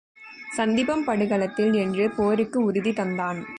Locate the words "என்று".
1.73-2.09